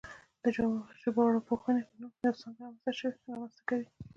[0.43, 0.45] د
[1.01, 2.61] ژبارواپوهنې په نوم یوه څانګه
[3.27, 3.87] رامنځته کوي